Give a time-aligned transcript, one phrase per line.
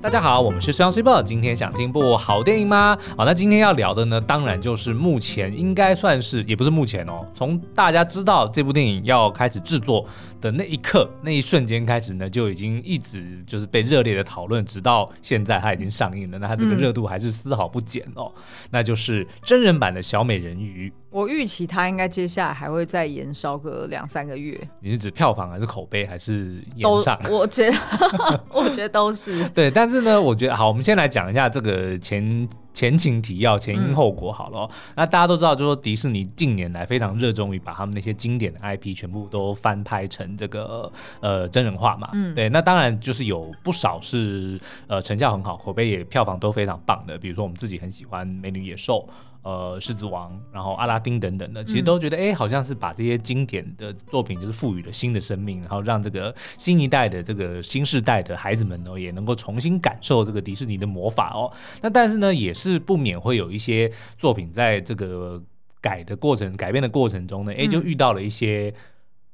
[0.00, 2.96] 大家好，我们是双 super，今天想听部好电影吗？
[3.16, 10.06] 好，那今天要聊的呢，当然就是目前应该算是，也不是目前哦，从大家知道这部电影要开始制作
[10.40, 18.30] 的那一刻，那一瞬间开始呢，就已经一直就是被热烈的讨论，直到现在它已经上映了，那它这个热度还是丝毫不减哦。
[18.36, 20.92] 嗯、那就是真人版的小美人鱼。
[21.10, 24.58] 我预期它应该接下来还会再延烧个两三个月。
[24.80, 27.18] 你是指票房还是口碑还是演上？
[27.30, 27.76] 我觉得，
[28.52, 29.42] 我觉得都是。
[29.54, 32.48] 对，但是呢，我觉得好，我们先来讲一下这个前。
[32.72, 34.70] 前情提要，前因后果好了、哦。
[34.70, 42.10] 嗯、那大家都知道，就是说迪士尼近年来非常热衷于把他们那些经典的 IP 全部都翻拍成这个呃真人化嘛。
[42.12, 42.48] 嗯，对。
[42.50, 47.18] 那当然就是有不少是呃成效很好，口碑也票房都非常棒的。
[47.18, 49.04] 比如说我们自己很喜欢《美女野兽》、
[49.42, 61.50] 呃《狮子王》，然后《阿拉丁》等等的，其实都觉得哎、嗯，好像是把这些经典的作品就是赋予了新的生命，然后让这个新一代的这个新世代的孩子们呢，也能够重新感受这个迪士尼的魔法哦。
[61.82, 62.67] 那但是呢，也是。
[62.72, 65.42] 是不免会有一些作品在这个
[65.80, 68.72] 改的过程、改变的过程中呢，哎、欸，就遇到了一些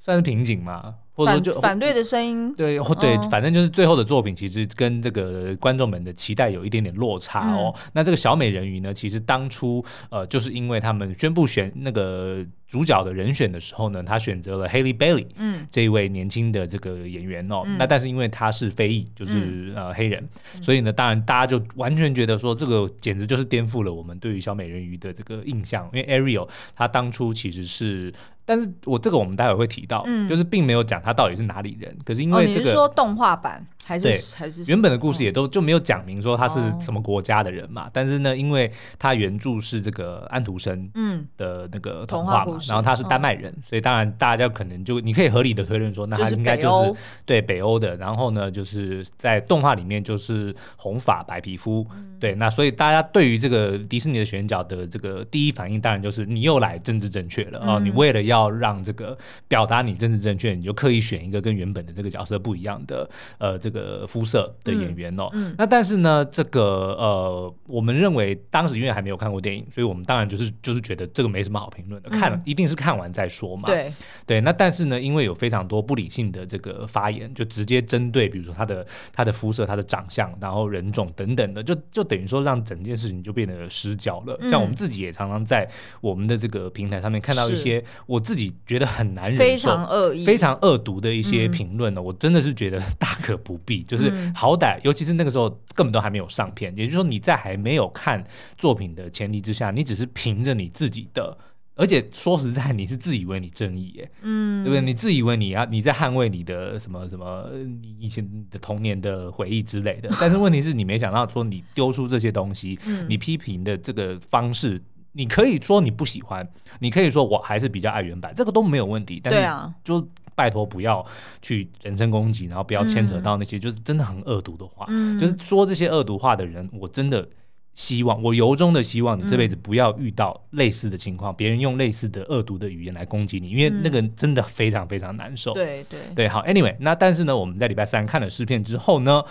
[0.00, 0.96] 算是瓶颈嘛。
[1.16, 7.72] 或者说就反，反对的声音，对对，反正就是最后的作品其实跟这个观众们的期待有一点点落差哦。
[7.72, 17.62] 嗯、那这个小美人鱼呢，其实当初呃，就是因为他们宣布选那个主角的人选的时候呢，他选择了 Haley Bailey，嗯，这一位年轻的这个演员哦。
[17.64, 28.12] 嗯、那但是因为他是非裔，就是呃黑人，嗯、所以呢，当然大家就完全觉得说这个简直就是颠覆了我们对于小美人鱼的这个印象，因为 Ariel 他当初其实是。
[28.46, 33.66] 但是我这个我们待会会提到，嗯、就是并没有讲他到底是哪里人，可是因为这个、哦、你是说动画版。
[33.84, 41.26] 还是对还是原本的故事也都就没有讲明说他是什么国家的人嘛，哦、但是呢，因为他原著是这个安徒生嗯。
[41.36, 57.74] 的那个童话嘛，然后他是丹麦人，哦、所以当然大家可能就你可以合理的推论说，那他应该就是，就是对北欧的，然后呢，就是在动画里面就是红发白皮肤，嗯、对，那所以大家对于这个迪士尼的选角的这个第一反应，当然就是你又来政治正确了啊、嗯。
[57.74, 59.16] 哦，你为了要让这个
[59.48, 63.08] 表达你政治正确，你就刻意选一个跟原本的这个角色不一样的
[63.38, 63.73] 呃这个。
[63.74, 65.50] 个肤色的演员哦，嗯。
[65.50, 73.66] 嗯、那但是呢，这个呃，我们认为当时因为还没有看过电影，所以我们当然就是就是觉得这个没什么好评论的，看了一定是看完再说嘛。
[73.66, 73.92] 对。
[74.24, 84.36] 对，那但是呢，因为有非常多不理性的这个发言，就直接针对，比如说他的他的肤色、他的长相，然后人种等等的，就就等于说让整件事情就变得失焦了。
[84.40, 85.68] 嗯、像我们自己也常常在
[86.00, 93.82] 我们的这个平台上面看到一些我自己觉得很难忍受、非常恶意、非常恶毒的一些评论呢，嗯、我真的是觉得大可不必。
[93.84, 98.22] 就是好歹，尤其是那个时候根本都还没有上片，也就是说你在还没有看
[98.56, 101.36] 作品的前提之下，你只是凭着你自己的，
[101.74, 104.80] 而且说实在，你是自以为你正义耶，嗯，对不对？
[104.80, 107.50] 你自以为你要你在捍卫你的什么什么，
[107.82, 114.80] 你以前的童年的回忆之类的，但是问题是你没想到说你丢出这些东西，你批评的这个方式，
[115.12, 116.48] 你可以说你不喜欢，
[116.78, 120.08] 你可以说我还是比较爱原版，这个都没有问题，但是就。
[120.34, 121.04] 拜托不要
[121.40, 124.86] 去人身攻击，然后不要牵扯到那些就是真的很恶毒的话。
[124.88, 127.28] 嗯、就是说这些恶毒话的人，我真的
[127.74, 135.52] 希望，我由衷的希望你这辈子不要遇到类似的情况，别、嗯、人用类似的恶毒的语言来攻击你，因为那个真的非常非常难受。
[135.54, 139.24] 对对对，好，Anyway，那但是呢，我们在礼拜三看了试片之后呢，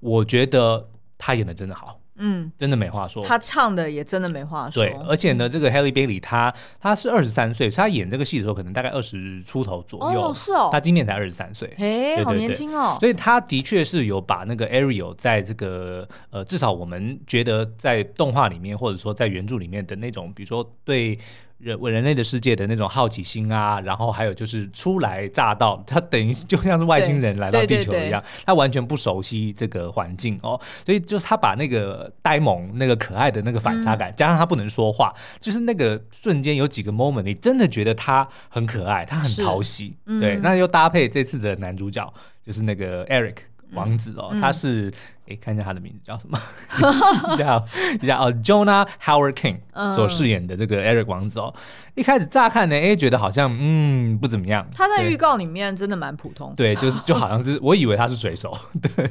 [0.00, 0.88] 我觉得
[1.18, 2.00] 他演的真的好。
[2.16, 3.24] 嗯，真的没话说。
[3.24, 4.84] 他唱的也真的没话说。
[4.84, 10.28] 对，而且呢，这个 Halle Bailey 他他是二十三岁，所以他演这个戏的时候可能大概二十出头左右。
[10.28, 10.68] 哦，是哦。
[10.72, 12.96] 他今年才二十三岁，哎，好年轻哦。
[13.00, 21.18] 所以他的确是有把那个 Ariel 在这个呃，至少我们觉得在动画里面或者说在原著里面的那种，比如说对。
[21.64, 42.12] 人人类的世界的那种好奇心啊，然后还有就是初来乍到，他等于 就像是外星人来到地球一样，他完全不熟悉这个环境哦，所以就是他把那个呆萌、那个可爱的那个反差感，嗯、加上他不能说话，就是那个瞬间有几个 moment，你真的觉得他很可爱，他很讨喜，嗯、对，那又搭配这次的男主角，
[42.42, 43.36] 就是那个 Eric。
[43.72, 44.92] 王子哦，嗯、他是
[45.26, 46.38] 诶，看一下他的名字叫什么？
[47.32, 47.62] 一下
[48.02, 49.58] 一下哦，Jonah Howard King
[49.94, 51.60] 所饰演的这个 Eric 王子哦，嗯、
[51.94, 54.66] 一开始乍看呢，诶，觉得好像嗯不怎么样。
[54.74, 56.54] 他在预告里面真的蛮普通。
[56.56, 59.08] 对，就是 就好像是我以为他是水手，对。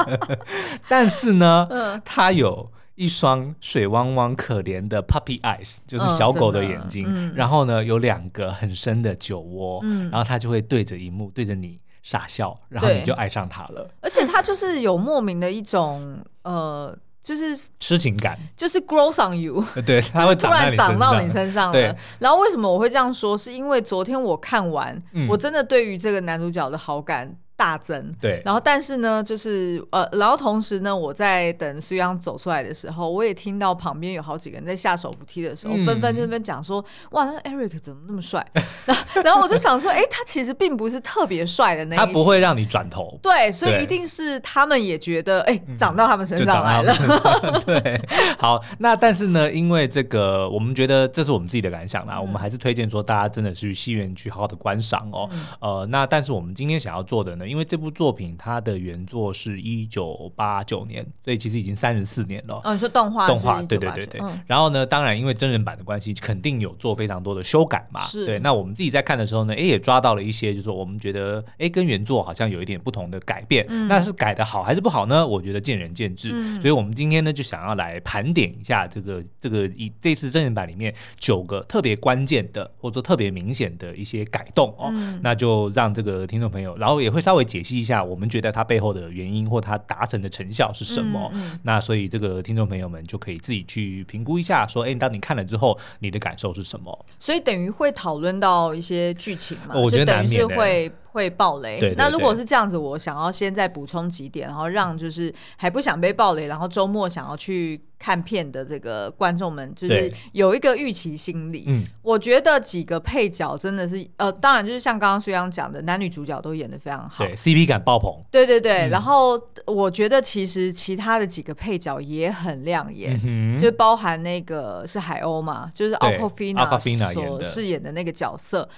[0.88, 7.06] 但是呢，嗯、他有一双水汪汪可怜的 puppy eyes，就是小狗的眼睛。
[7.08, 9.80] 嗯、然后呢，有两个很深的酒窝。
[9.82, 11.80] 嗯、然后他就会对着荧幕，对着你。
[12.04, 13.90] 傻笑，然后你就爱上他了。
[14.02, 21.96] 而且他就是有莫名的一种呃，就是痴情感，就是 grows on you，对，他会突然长到你身上了。
[22.18, 23.36] 然后为什么我会这样说？
[23.36, 38.44] 是因为昨天我看完，嗯、我真的对于这个男主角的好感大增，对，然后但是呢，就是呃，然后同时呢，我在等苏央走出来的时候，我也听到旁边有好几个人在下手扶梯的时候，纷纷纷纷讲说，哇，那 Eric 怎么那么帅？
[39.24, 46.92] 然后我就想说，哎，他其实并不是特别帅的那，他不会让你转头，对，所以一定是他们也觉得，哎，长到他们身上来了，
[47.64, 48.00] 对，
[48.36, 55.30] 好，那但是呢，因为这个，我们觉得这是我们自己的感想啦，我们还是推荐说大家真的去戏院去好好的观赏哦，
[55.60, 57.44] 呃，那但是我们今天想要做的呢。
[57.44, 62.60] 因为这部作品它的原作是一九八九年，所以其实已经三十四年了。
[62.64, 64.20] 嗯，你说动画，动画，对对对对。
[64.20, 68.00] 嗯、然后呢，当然因为真人版的关系，肯定有做非常多的修改嘛。
[68.00, 68.24] 是。
[68.24, 73.64] 对，那我们自己在看的时候呢，哎，也抓到了一些，就是说我们觉得，哎，跟原作好像有一点不同的改变。
[73.68, 73.86] 嗯。
[73.86, 75.26] 那是改的好还是不好呢？
[75.26, 76.30] 我觉得见仁见智。
[76.32, 76.60] 嗯。
[76.60, 84.88] 所以我们今天呢，就想要来盘点一下这个这个以这次真人版里面九个特别关键的，或者说特别明显的一些改动哦。
[84.90, 85.20] 嗯。
[85.22, 87.33] 那就让这个听众朋友，然后也会稍微。
[87.34, 91.28] 稍微解析一下，我们觉得它背后的原因或它达成的成效是什么？
[91.64, 97.06] 那所以这个听众朋友们就可以自己去评估一下，说，哎，当你看了之后，你的感受是什么？
[97.18, 99.74] 所以等于会讨论到一些剧情嘛？
[99.74, 100.92] 我觉得难免是会。
[101.14, 111.64] 会爆雷，对对对，那如果是这样子，我想要先再补充几点，然后让就是还不想被爆雷，然后周末想要去看片的这个观众们，就是有一个预期心理。
[111.68, 118.12] 嗯，我觉得几个配角真的是，呃，当然就是像刚刚苏央讲的，男女主角都演的非常好，对，CP 感爆棚。
[118.30, 128.68] 对对对，嗯、然后我觉得其实其他的几个配角也很亮眼，嗯、就包含那个是海鸥嘛，就是 Awkwafina 所饰演的那个角色。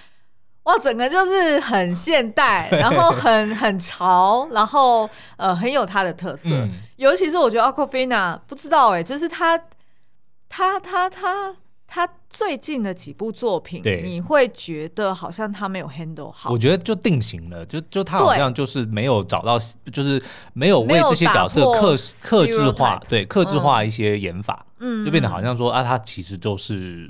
[0.67, 6.49] 哇，整个就是很现代， 然后很很潮，然后呃很有它的特色。
[6.51, 9.57] 嗯、尤其是我觉得 Awkwafina 不知道哎、欸，就是他
[10.49, 11.55] 他他他
[11.87, 16.51] 他最近的几部作品，你会觉得好像他没有 handle 好。
[16.51, 19.57] 我觉得就定型了，就就他好像就是没有找到，
[19.93, 20.21] 就是
[20.53, 27.09] 没有为这些角色克克制化，对克制化一些演法，嗯，就变得好像说啊，他其实就是。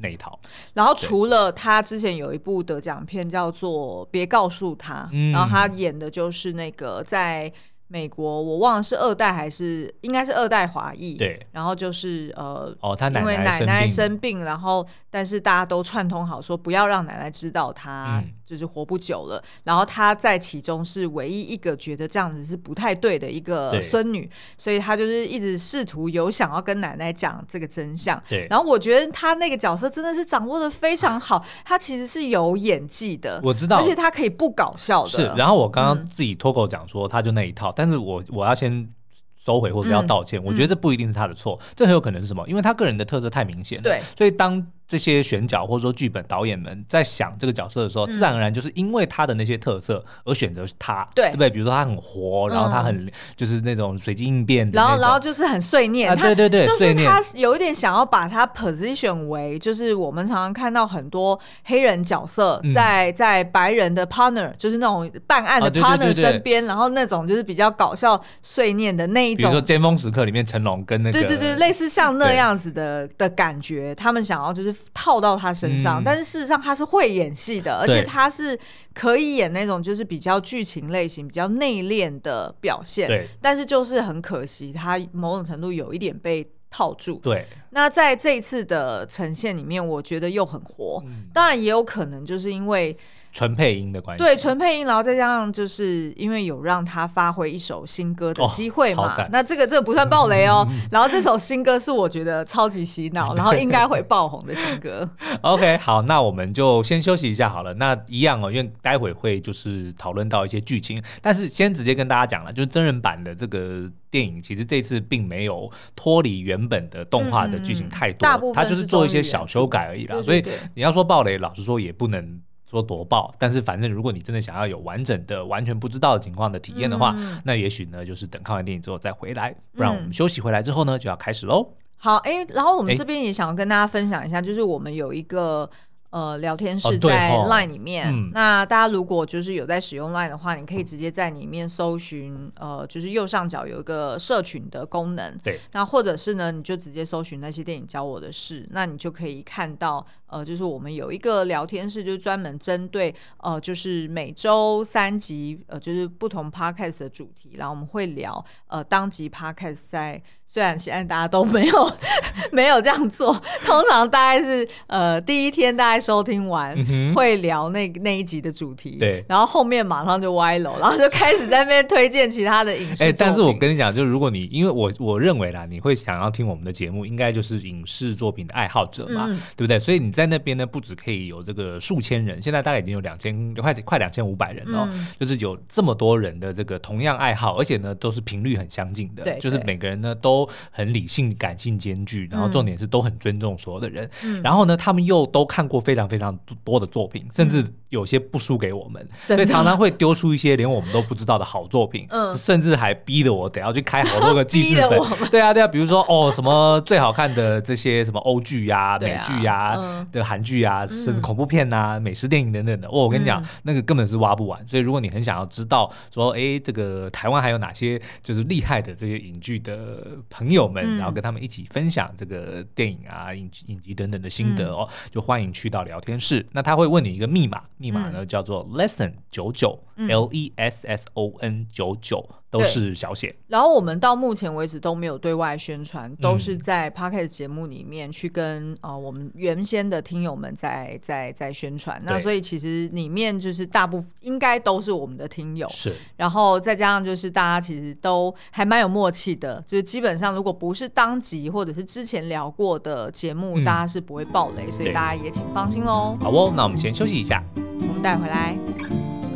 [0.00, 0.38] 那一套，
[0.74, 7.52] 然后除了他之前有一部得奖片叫做《别告诉他》，嗯，然后他演的就是那个在
[7.88, 18.22] 美国，我忘了是二代还是应该是二代华裔，对，然后就是呃，哦，他因为奶奶生病，然后但是大家都串通好说不要让奶奶知道他。
[18.48, 28.18] 嗯就是活不久了，然后他在其中是唯一一个觉得这样子是不太对的一个孙女，所以他就是一直试图有想要跟奶奶讲这个真相。
[28.26, 35.10] 对，然后我觉得他那个角色真的是掌握的非常好，他其实是有演技的，我知道，而且他可以不搞笑的。
[35.10, 38.88] 是，然后我刚刚自己脱口讲说他就那一套，嗯、但是我我要先
[39.36, 42.48] 收回或者要道歉，嗯、我觉得这不一定是他的错，嗯、这很有可能是什么？
[42.48, 44.66] 因为他个人的特色太明显了，对，所以当。
[44.88, 51.26] 这些选角或者说剧本导演们在想这个角色的时候，自然而然就是因为他的那些特色而选择他，对。
[51.28, 51.50] 对不对？
[51.50, 53.06] 比如说他很活，然后他很
[53.36, 74.77] 就是那种随机应变，然后然后就是很碎念，对对对，就是他有一点想要把他 position 为，就是我们常常看到很多黑人角色在在白人的 partner，就是那种办案的 partner 身边，然后那种就是比较搞笑碎念的那一种，比如说《尖峰时刻》里面成龙跟那个，对对对，类似像那样子的的感觉，他们想要就是。
[74.94, 78.58] 套到他身上，嗯、但是事实上他是会演戏的，而且他是
[78.94, 83.08] 可以演那种就是比较剧情类型、比较内敛的表现。
[83.08, 87.18] 对，但是就是很可惜，他某种程度有一点被套住。
[87.18, 91.02] 对，那在这一次的呈现里面，我觉得又很活。
[91.06, 92.96] 嗯、当然也有可能就是因为。
[93.38, 100.66] 纯配音的关系，对，纯配音，然后再加上就是因为有让他发挥一首新歌的机会嘛，哦、那这个这个不算暴雷哦。
[100.68, 105.08] 嗯、然后这首新歌是我觉得超级洗脑， 然后应该会爆红的新歌。
[105.42, 107.72] OK，好，那我们就先休息一下好了。
[107.74, 120.16] 那一样哦，因为待会会就是讨论到一些剧情，但是先直接跟大家讲了，就是真人版的这个电影，其实这次并没有脱离原本的动画的剧情太多，嗯、它就是做一些小修改而已啦。
[120.16, 122.40] 对对对，所以你要说暴雷，老实说也不能。
[122.70, 131.72] 说夺爆，但是反正如果你真的想要有完整的、完全不知道的情况的体验的话，嗯、那也许呢，就是等看完电影之后再回来，不然我们休息回来之后呢，就要开始喽。
[131.96, 135.68] 好，哎，然后我们这边也想要跟大家分享一下，就是我们有一个。
[136.10, 160.22] 呃，聊天室在 Line 里面，哦嗯、那大家如果就是有在使用 Line 的话，你可以直接在里面搜寻，呃，就是右上角有一个社群的功能，对，那或者是呢，你就直接搜寻那些电影教我的事，那你就可以看到，呃，就是我们有一个聊天室，就是专门针对呃，就是每周三集呃，就是不同 podcast 的主题，然后我们会聊呃当集 podcast 在。
[160.50, 161.92] 虽然现在大家都没有
[162.52, 163.30] 没有这样做，
[163.62, 173.04] 通常大概是呃第一天大概收听完、嗯、会聊那那一集的主题，对，然后后面马上就歪楼，然后就开始在那边推荐其他的影视。
[173.04, 179.78] 哎、欸，但是我跟你讲，就是如果你因为我我认为啦，你会想要听我们的节目，应该就是影视作品的爱好者嘛，嗯、对不对？
[179.78, 190.48] 所以你在那边呢，不止可以有这个数千人，现在大概已经有两千快快两千五百人了，嗯、就是有这么多人的这个同样爱好，而且呢都是频率很相近的，对，就是每个人呢都。
[190.70, 194.08] 很理性、感性兼具，然后重点是都很尊重所有的人。
[194.24, 202.06] 嗯、然后呢，他们又都看过非常非常多的作品，嗯、甚至有些不输给我们，所以常常会丢出一些连我们都不知道的好作品。
[202.10, 204.98] 嗯，甚至还逼得我得要去开好多个记事本。
[205.30, 212.88] 对啊，对啊，比如说哦，什么最好看的这些什么欧剧呀、 啊、美剧呀、的韩剧啊，甚至恐怖片呐、啊、美食电影等等的。
[212.88, 214.66] 哦，我跟你讲，嗯、那个根本是挖不完。
[214.68, 220.78] 所以如果你很想要知道说，哎，这个台湾还有哪些就是厉害的这些影剧的朋友们。
[220.98, 226.44] 然后跟他们一起分享这个电影啊、影影集等等的心得哦，就欢迎去到聊天室。
[226.52, 232.28] 那他会问你一个密码，密码呢叫做 lesson 九九，L E S S O N 九九。
[232.50, 242.00] 都是小写，然后我们到目前为止都没有对外宣传，都是在 Podcast 节目里面去跟呃我们原先的听友们在在在宣传。
[242.06, 245.92] 那所以其实里面就是大部分应该都是我们的听友，是。
[246.16, 256.16] 然后再加上就是大家其实都还蛮有默契的，就是基本上如果不是当集或者是之前聊过的节目，大家是不会爆雷，所以大家也请放心喽。
[256.18, 258.56] 好哦，那我们先休息一下，我们带回来。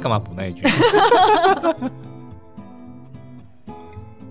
[0.02, 0.62] 干嘛补那一句？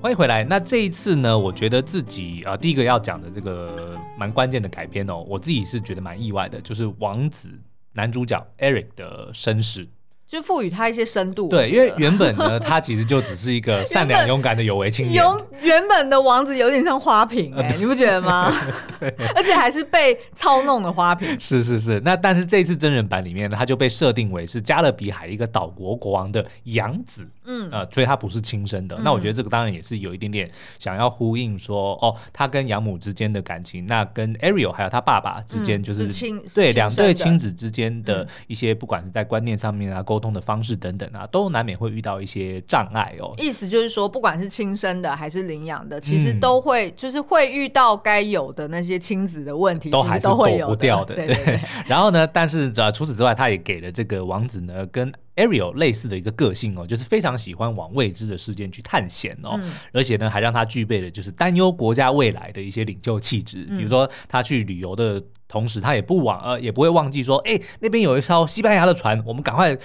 [0.01, 0.44] 欢迎回来。
[0.44, 7.50] 那这一次呢，我觉得自己啊、第一个要讲的这个蛮关键的改编哦，我自己是觉得蛮意外的，就是王子
[7.94, 9.88] 男主角 Eric 的身世。
[10.32, 11.50] 就赋予他一些深度。
[11.50, 15.22] 对，因为原本呢， 他其实就只是一个善良勇敢的有为青年。
[15.22, 18.50] 原原本的王子有点像花瓶你不觉得吗？
[18.98, 21.28] 对，而且还是被操弄的花瓶。
[21.38, 27.28] 是是是，那但是这次真人版里面呢，他就被设定为是加勒比海一个岛国国王的养子。
[27.43, 28.95] 嗯，呃，所以他不是亲生的。
[28.95, 40.21] 嗯、那我觉得这个当然也是有一点点想要呼应说，哦，他跟养母之间的感情，那跟 Ariel 还有他爸爸之间就是、嗯、是亲对两对亲子之间的一些，不管是在观念上面啊沟。
[40.21, 43.33] 通的方式等等啊，都难免会遇到一些障碍哦。
[43.39, 51.15] 意思就是说，不管是亲生的还是领养的，其实都会就是会遇到该有的那些亲子的问题，都还是躲不掉的。
[51.15, 51.60] 对，对，对。
[51.89, 63.64] 然后呢，但是呃，除此之外，他也给了这个王子呢，跟 Ariel 类似的一个个性哦，就是非常喜欢往未知的事件去探险哦，嗯、而且呢，还让他具备了就是担忧国家未来的一些领袖气质。
[63.66, 69.78] 比如说，他去旅游的同时，他也不忘呃，也不会忘记说，哎，那边有一艘西班牙的船，我们赶快。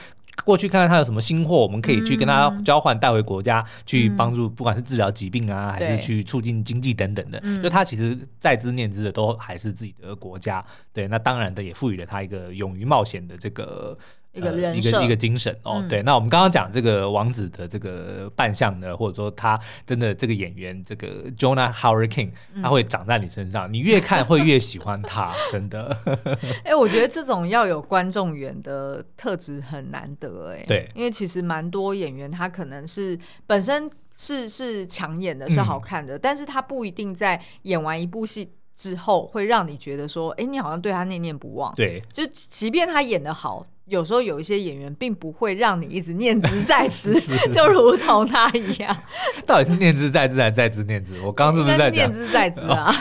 [0.45, 7.41] 过去看看他有什么新货，我们可以去跟他交换，带回国家去帮助，不管是治疗疾病啊，还是去促进经济等等的。
[7.63, 10.63] 就他其实在之念之的都还是自己的国家。
[10.93, 13.97] 对，那当然的也赋予了他一个勇于冒险的这个。
[14.37, 16.03] 一个人、呃、一个一个精神哦，嗯、对。
[16.03, 22.31] 那我们刚刚讲这个王子的这个扮相呢，或者说他真的这个演员这个 Jonah Howard King，
[22.63, 25.97] 他会长在你身上，嗯、你越看会越喜欢他，真的。
[26.63, 30.65] 哎、欸，我觉得这种要有观众缘的特质很难得哎。
[30.67, 41.75] 对，因为其实蛮多演员他可能是本身是是抢眼的，是好看的，嗯、但是他不一定在演完一部戏之后会让你觉得说，哎、欸，你好像对他念念不忘。
[41.75, 43.67] 对，就即便他演的好。
[43.87, 47.15] 有时候有一些演员并不会让你一直念兹在兹，
[47.53, 48.97] 就如同他一样。
[49.47, 51.21] 到底是念兹在兹还是在兹念兹？
[51.21, 52.93] 我刚刚是不是在念兹在兹啊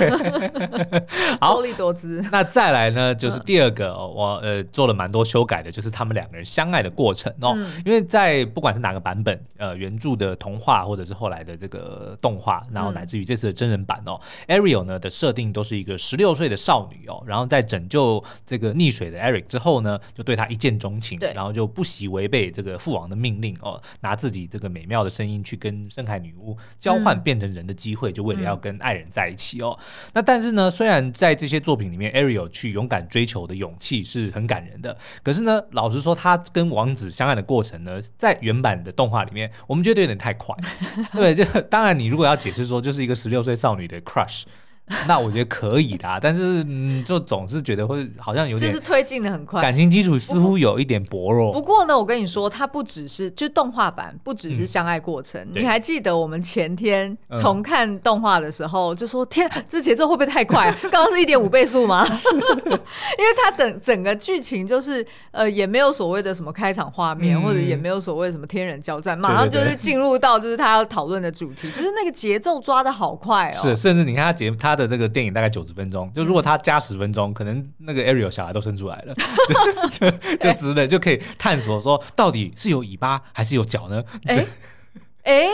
[1.41, 2.23] 好，多兹。
[2.31, 7.53] 那再来呢，就是第二个，哦、我呃做了蛮多修改的，就是他们两个人相爱的过程哦。
[7.55, 20.74] 嗯、因为在不管是哪个版本，呃，原著的童话或者是后来的这个动画，然后乃至于这次的真人版哦、嗯、，Ariel 呢的设定都是一个十六岁的少女哦，然后在拯救这个溺水的 Eric 之后呢，就对他一见。
[20.77, 29.77] 钟情，然后就不惜违背这个父王的命令哦，拿自己这个美妙的声音去跟深海女巫交换变成人的机会，嗯、就为了要跟爱人在一起哦。
[29.79, 40.55] 嗯、那但是呢，虽然在这些作品里面，Ariel 去勇敢追求的勇气是很感人的，可是呢，老实说，他跟王子相爱的过程呢，在原版的动画里面，我们觉得有点太快。
[41.13, 44.43] 对，就当然你如果要解释说，就是一个十六岁少女的 crush。
[45.07, 51.51] 那我觉得可以的，但是嗯，就总是觉得会好像有点，就是推进的很快，感情基础似乎有一点薄弱。
[51.51, 55.41] 不过呢，我跟你说，它不只是就动画版，不只是相爱过程。
[55.41, 60.71] 嗯、你还记得我们前天重看动画的时候，就说、嗯、天，这节奏会不会太快？
[60.91, 62.05] 刚刚是一点五倍速吗？
[62.11, 73.59] 是 因为它整整个剧情就是呃，也没有所谓的什么开场画面，嗯、或者也没有所谓什么天人交战，马上就是进入到就是他要讨论的主题，就是那个节奏抓的好快哦。
[73.59, 74.74] 是，甚至你看他节他。
[74.75, 79.15] 他的那个电影大概九十分钟，就如果他加十分钟，可能那个 Ariel 小孩都生出来了，
[79.89, 84.03] 就就值得就可以探索说，到底是有尾巴还是有脚呢？
[84.25, 84.45] 哎
[85.23, 85.47] 哎。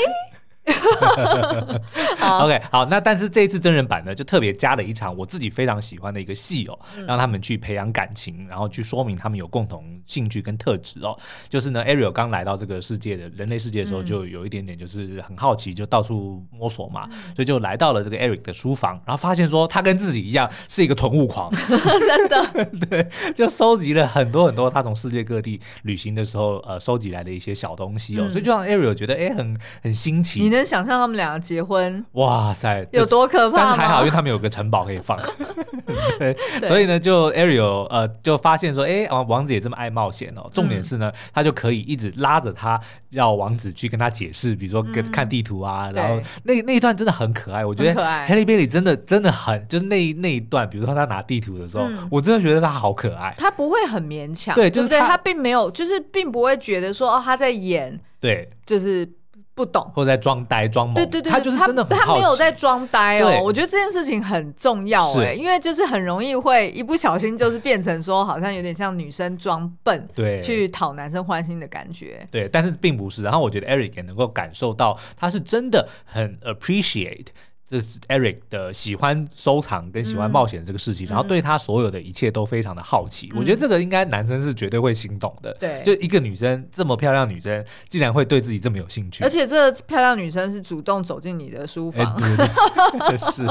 [2.18, 2.46] 好。
[2.46, 6.78] OK，好，那但是这一次真人版呢，就特别加了一场我自己非常喜欢的一个戏哦，
[7.08, 11.18] 让他们去培养感情，然后去说明他们有共同兴趣跟特质哦。
[11.50, 30.51] 就是呢，Ariel 刚来到这个世界的人类世界的时候，就有一点点就是很好奇，就到处摸索嘛，所以就来到了这个 Eric 的书房，然后发现说他跟自己一样是一个囤物狂， 真的， 对，就收集了很多很多他从世界各地旅行的时候呃收集来的一些小东西哦，所以就让 Ariel 觉得哎很很新奇。
[30.52, 32.06] 你能想象他们两个结婚？
[32.12, 33.58] 哇塞，有多可怕？
[33.58, 35.18] 但是还好，因为他们有个城堡可以放。
[36.68, 40.50] 所以呢，就 Ariel 呃，就发现说，哎、欸，王王子也这么爱冒险哦。
[40.54, 42.78] 重点是呢，嗯、他就可以一直拉着他，
[43.12, 47.66] 要王子去跟他解释，比如说跟看地图啊，嗯、然后那那一段真的很可爱。
[47.66, 53.34] 我觉得 Halle Bailey 真的真的很，就是那那一段，比如说他拿地图的时候，嗯、我真的觉得他好可爱。
[53.38, 59.10] 他不会很勉强，对，就是对他并没有，就是并不会觉得说哦他在演，对，就是。
[59.62, 63.42] 不懂，或者在装呆装萌，对对对，他就是真的他没有在装呆哦。
[63.44, 72.28] 我觉得这件事情很重要哎，是因为就是很容易会一不小心就是变成说，好像有点像女生装笨，对，去讨男生欢心的感觉。
[72.32, 73.22] 对，但是并不是。
[73.22, 77.28] 然后我觉得 Eric 也能够感受到，他是真的很 appreciate。
[77.72, 83.30] 这是 Eric 的喜欢收藏跟喜欢冒险这个事情，嗯、然后对他所有的一切都非常的好奇。
[83.32, 85.56] 嗯、我觉得这个应该男生是绝对会心动的。
[85.58, 92.14] 对，就一个女生这么漂亮，女生竟然会对自己这么有兴趣，而且这漂亮女生是主动走进你的书房。
[92.18, 93.46] 欸、 是，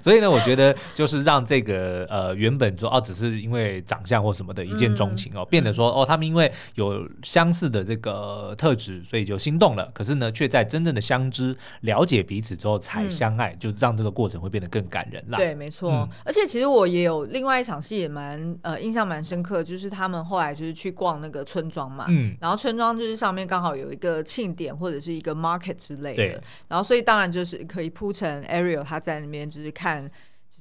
[0.00, 9.90] 所以呢，我觉得就是让这个呃原本说哦只是因为长相或什么的一见钟情哦，嗯、变得说哦他们因为有相似的这个特质，所以就心动了。
[9.92, 13.52] 可是呢，却在真正的相知、了解彼此之后才相爱。
[13.64, 15.38] 嗯就让这个过程会变得更感人啦。
[15.38, 15.90] 对，没错。
[15.90, 22.04] 嗯、而且其实我也有另外一场戏，也蛮呃印象蛮深刻，就是他们后来就是去逛那个村庄嘛。
[22.08, 22.36] 嗯。
[22.40, 26.42] 然后村庄就是上面刚好有一个庆典或者是一个 market 之类的。
[26.68, 30.10] 然后所以当然就是可以铺成 Ariel 他在那边就是看，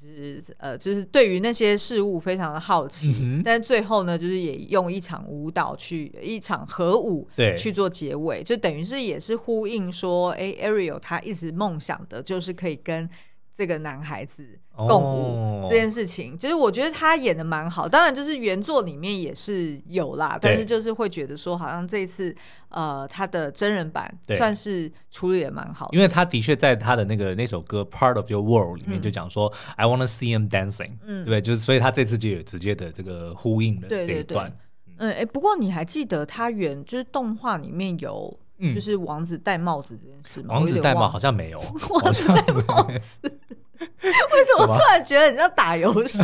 [0.01, 3.13] 就是呃就是对于那些事物非常的好奇。
[3.21, 13.09] 嗯、但是最后呢，就是也用一场舞蹈去一场合舞对去做结尾，就等于是也是呼应说，哎，Ariel 他一直梦想的就是可以跟。
[13.55, 17.87] 这个男孩子共舞这件事情，其实我觉得他演的蛮好。
[17.87, 22.35] 当然，就是原作里面也是有啦，但是就是会觉得说，好像这一次
[22.69, 25.87] 呃，他的真人版算是处理也蛮好。
[25.91, 34.51] 因为他的确在他的那个那首歌《Part of Your World》里面就讲说，I wanna see him dancing，嗯，对，就是所以他这次就有直接的这个呼应的这一段。
[34.97, 38.35] 嗯，哎，不过你还记得他原就是动画里面有。
[38.73, 40.55] 就是王子戴帽子这件事吗？
[40.55, 41.59] 王子戴帽好像没有。
[41.89, 46.19] 王子戴帽子，为什么突然觉得你像打油诗？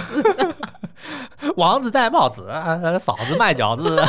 [1.58, 2.48] 王子戴帽子，
[3.00, 4.02] 嫂子卖饺子。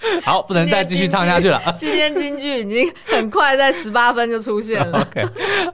[0.24, 1.60] 好，不能再继续唱下去了。
[1.78, 5.00] 今天京剧已经很快在十八分就出现了。
[5.10, 5.24] OK，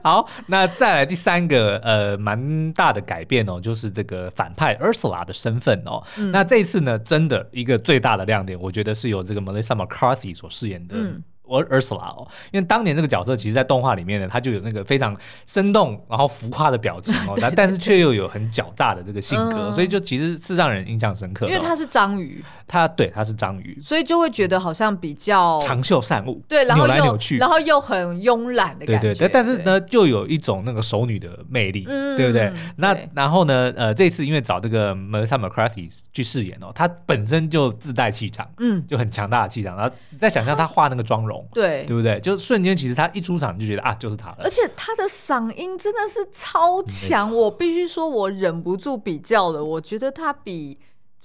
[0.03, 6.03] 好，那再来第三个呃蛮大的改变哦，就是这个反派 Ursula 的身份哦。
[6.17, 10.95] 嗯、那这次呢，真的一个最大的亮点，我觉得是由这个 Melissa McCarthy 所饰演的。
[10.97, 21.45] 嗯 Ursula 哦，因为当年这个角色其实，在动画里面呢，他就有那个非常生动然后浮夸的表情哦， 但但是却又有很狡诈的这个性格，所以就其实是让人印象深刻。
[21.47, 29.13] 因为他是章鱼，他对他是章鱼，所以就会觉得好像比较长袖善舞，对，然后扭来扭去，然后又很慵懒的感觉。
[29.13, 32.51] 对对，但是呢，就有一种那个熟女的魅力，对不对？
[32.75, 39.75] 那然后呢，呃，这次因为找这个 Melissa McCarthy 去饰演哦，她本身就自带气场，嗯，就很强大的气场。
[39.77, 41.47] 然后你再想象她画那个妆容。
[41.53, 42.19] 对，对不对？
[42.19, 44.39] 就瞬间，其实她一出场就觉得啊，就是她了。
[44.43, 49.63] 而且她的嗓音真的是超强，我必须说，我忍不住比较了。
[49.63, 50.77] 我觉得她比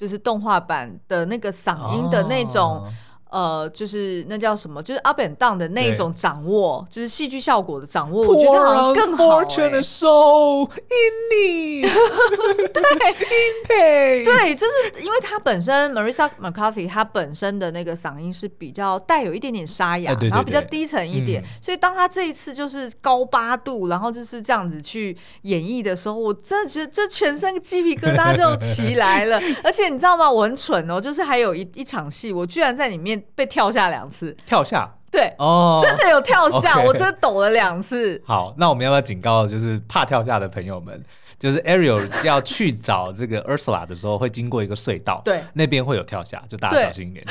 [0.03, 2.85] 就是动画版的那个嗓音的那种。
[3.33, 9.81] 呃，就是那叫什么，就是 up and down 的那一种掌握，就是戏剧效果的掌握，我觉得好像更好、欸。
[9.81, 11.89] So in me，
[12.75, 29.41] 对，in pain，对，就是因为他本身 Marisa McCarthy 他本身的那个嗓音是比较带有一点点沙哑，然后比较低沉一点，所以当他这一次就是高八度，然后就是这样子去演绎的时候，我真的觉得这全身鸡皮疙瘩就起来了。
[29.65, 30.31] 而且你知道吗？
[30.31, 33.22] 我很蠢哦，就是还有一一场戏，我居然在里面。
[33.35, 36.87] 被跳下两次，跳下，对，哦，真的有跳下，okay.
[36.87, 38.23] 我真的抖了两次。
[38.27, 41.03] 好，那我们要不要警告，就是怕跳下的朋友们？
[41.43, 47.27] 就是 Ariel 要去找这个 Ursula 的时候，会经过一个隧道，对，那边会有跳下，就大家小心一点。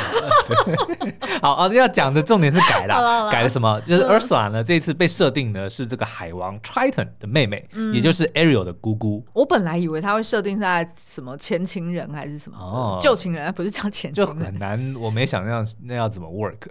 [1.41, 3.79] 好啊，要讲的重点是改了，改了什么？
[3.79, 9.25] 就是 Ursula 呢，这一次被设定呢是这个海王 Triton 的妹妹，嗯、也就是 Ariel 的姑姑。
[9.31, 14.93] 我本来以为他会设定在什么前情人还是什么旧、哦、情人，不是叫前情人，就很难。
[14.99, 16.67] 我没想象那要怎么 work。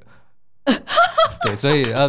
[1.42, 2.04] 对，所以呃，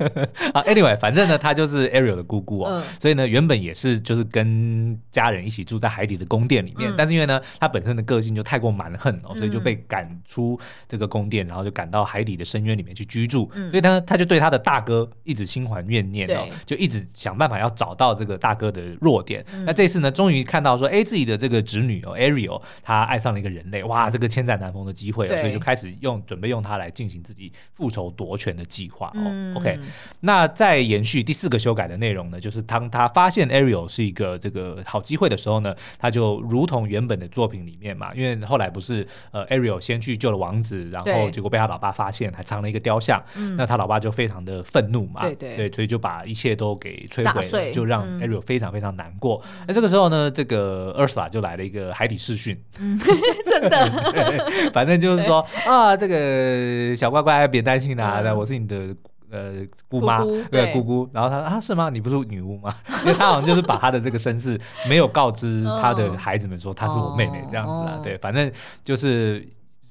[0.52, 13.50] 啊，anyway，反正呢，她就是 Ariel 的姑姑哦，嗯、所以呢，原本也是就是跟家人一起住在海底的宫殿里面，嗯、但是因为呢，她本身的个性就太过蛮横哦，所以就被赶出这个宫殿，然后就赶到海底的深渊里面去居住。
[13.54, 19.42] 嗯、所以呢，她就对她的大哥一直心怀怨念哦，就一直想办法要找到这个大哥的弱点。
[19.54, 28.62] 嗯、那这次呢，终于看到说，哎，自己的这个侄女哦，Ariel，她爱上了一个人类，哇，这个千载难逢的机会哦，所以就开始用准备用它来进行自己复仇夺权的。
[28.76, 29.78] 计划哦，OK，
[30.20, 43.22] 那再延续第四个修改的内容呢，就是当他发现 Ariel 是一个这个好机会的时候呢，他就如同原本的作品里面嘛，因为后来不是呃 Ariel 先去救了王子，然后结果被他老爸发现，还藏了一个雕像，
[43.56, 45.56] 那他老爸就非常的愤怒嘛，对对。
[45.56, 49.40] 对，所以就把一切都给摧毁，就让 Ariel 非常非常难过。
[49.66, 52.60] 那这个时候呢，这个 Ursula 就来了一个海底视讯，
[53.46, 58.66] 真的， 反正就是说啊，这个小乖乖别担心的，我是你。
[58.66, 58.94] 的
[59.28, 59.54] 呃
[59.88, 61.90] 姑妈对姑姑，然后他啊是吗？
[61.90, 62.72] 你不是女巫吗？
[63.04, 64.58] 因为他好像就是把他的这个身世
[64.88, 68.50] 没有告知他的孩子们说她是我妹妹这样子啦，对，反正
[68.84, 69.44] 就是。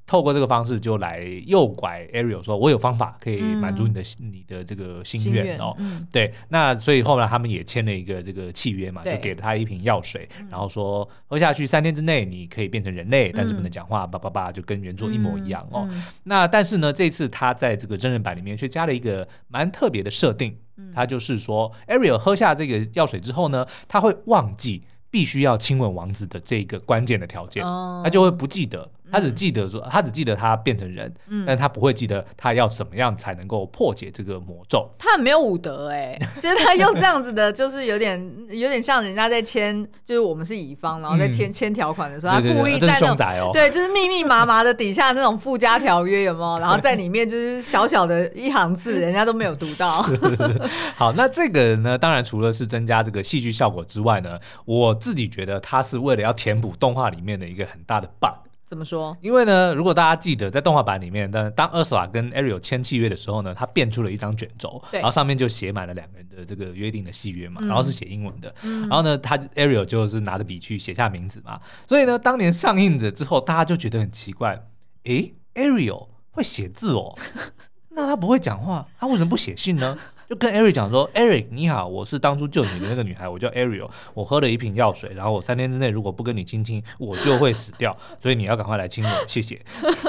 [0.07, 5.75] 透过这个方式就来诱拐 Ariel，说我有方法可以满足你的、嗯、你的这个心愿哦。
[5.79, 15.87] 嗯、对，那所以后来他们也签了一个这个契约嘛，就给了他一瓶药水，然后说喝下去三天之内你可以变成人类，嗯、但是不能讲话，叭叭叭，就跟原作一模一样哦。
[15.91, 20.55] 嗯、那但是呢，这次他在这个真人版里面却加了一个蛮特别的设定，
[20.93, 28.91] 他就是说 Ariel 喝下这个药水之后呢，他会忘记必须要亲吻王子的这个关键的条件，哦、他就会不记得。
[29.11, 34.89] 他只记得说，他只记得他变成人，嗯、但他不会记得他要怎么样才能够破解这个魔咒。
[34.97, 46.59] 他很没有武德哎、欸， 就是他用这样子的，就是有点有点像人家在签，就是我们是乙方，然后在签签条款的时候，他故意在那种、哦、对，就是密密麻麻的底下那种附加条约有没有？
[46.59, 50.03] 然后 在里面就是小小的一行字，人家都没有读到。
[50.95, 58.44] 好，那这个呢，当然除了是增加这个戏剧效果之外呢，我自己觉得他是为了要填补动画里面的一个很大的 bug。
[58.65, 59.15] 怎么说？
[59.21, 64.99] 因为呢，如果大家记得在动画版里面，当当 Ursula 跟 Ariel 签契约的时候呢，他变出了一张卷轴，对。
[64.99, 74.60] 然后上面就写满了两个人的这个约定的契约嘛，嗯、然后是写英文的，嗯、然后呢，他 Ariel 就是拿着笔去写下名字嘛，所以呢，当年上映的之后，大家就觉得很奇怪，
[75.04, 77.15] 诶，Ariel 会写字哦，
[77.95, 79.97] 那他不会讲话，他为什么不写信呢？
[80.29, 89.59] 就跟 Ariel 讲说，Eric 你好，我是当初救你的那个女孩，我叫 Ariel，我喝了一瓶药水，然后我三天之内如果不跟你亲亲，我就会死掉，所以你要赶快来亲我，谢谢。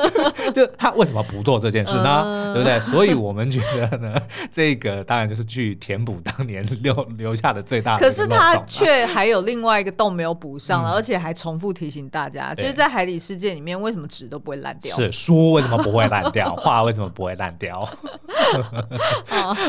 [0.55, 2.23] 就他为什么不做这件事呢？
[2.25, 2.81] 嗯、对不对？
[2.81, 4.15] 所以我们觉得呢，
[4.51, 8.07] 这个当然就是去填补当年留留下的最大的。
[8.07, 14.97] 可是他却还有另外一个洞没有补上，嗯、而且还重复提醒大家，就是在海底世界里面，为什么纸都不会烂掉？
[14.97, 16.55] 是书为什么不会烂掉？
[16.57, 17.87] 画为什么不会烂掉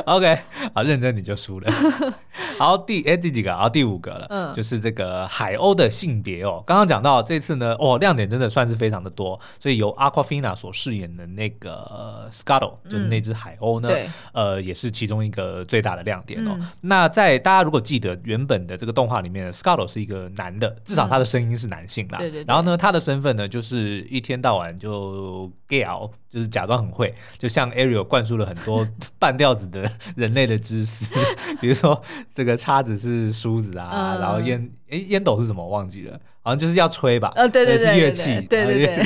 [0.05, 0.36] ？OK。
[0.73, 1.71] 好，认真你就输了。
[2.57, 3.53] 好，第哎第几个？
[3.53, 4.25] 啊，第五个了。
[4.29, 6.63] 嗯，就是这个海鸥的性别哦。
[6.65, 9.39] 刚刚讲到这次呢，哦，亮点真的算是非常的多。
[9.59, 13.89] 所以由 Aquafina 所饰演的那个 Scuttle，就是那只海鸥呢，
[14.33, 16.57] 嗯、呃，也是其中一个最大的亮点哦。
[16.59, 22.17] 嗯、那在大家如果记得原本的这个动画里面，Scuttle 是一个男的，至少他的声音是男性啦。
[22.17, 22.45] 对对、嗯。
[22.47, 31.11] 然后呢，他的身份呢，就是一天到晚就 Gale 就是假装很会，就像 Ariel 灌输了很多半吊子的人类的知识，
[31.59, 31.99] 比如说
[32.31, 39.03] 这个叉子是梳子啊，嗯、然后烟诶烟斗是什么我忘记了，好像就是要吹吧，呃对对对，是乐器，对对对，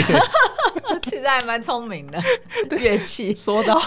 [1.04, 2.22] 其实还蛮聪明的
[2.78, 3.34] 乐器。
[3.40, 3.82] 说到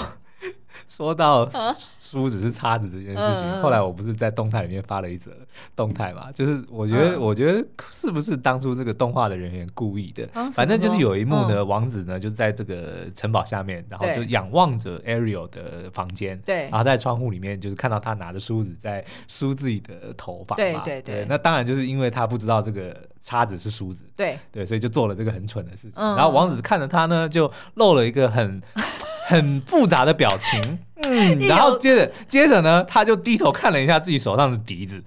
[0.88, 5.32] 说到梳子是叉子这件事情，嗯、后来我不是在动态里面发了一则
[5.74, 6.30] 动态嘛？
[6.32, 10.28] 就是我觉得，嗯、我觉得是不是当初这个动画的人员故意的？
[10.32, 21.26] 啊、反正就是有一幕呢，嗯、王子呢就在这个城堡下面，然后就仰望着 Ariel 的房间，对，然后在窗户里面就是看到他拿着梳子在梳自己的头发嘛，对对对，对。
[21.28, 25.92] 那当然就是因为他不知道这个叉子是梳子，对对，所以就做了这个很蠢的事情。
[25.96, 28.62] 嗯、然后王子看着他呢，就露了一个很。
[29.26, 35.02] 很复杂的表情，嗯，然后接着接着呢，他就低头看了一下自己手上的笛子。